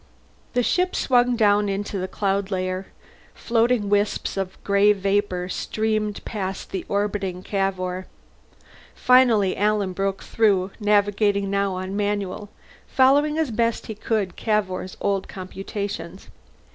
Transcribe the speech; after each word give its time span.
The 0.53 0.63
ship 0.63 0.95
swung 0.95 1.35
down 1.35 1.69
into 1.69 1.99
the 1.99 2.07
cloud 2.07 2.49
layer; 2.49 2.87
floating 3.35 3.87
wisps 3.87 4.35
of 4.35 4.57
gray 4.63 4.93
vapor 4.93 5.47
streamed 5.47 6.25
past 6.25 6.71
the 6.71 6.83
orbiting 6.89 7.43
Cavour. 7.43 8.07
Finally 8.95 9.55
Alan 9.55 9.93
broke 9.93 10.23
through, 10.23 10.71
navigating 10.79 11.51
now 11.51 11.75
on 11.75 11.95
manual, 11.95 12.49
following 12.87 13.37
as 13.37 13.51
best 13.51 13.85
he 13.85 13.93
could 13.93 14.35
Cavour's 14.35 14.97
old 15.01 15.27
computations. 15.27 16.29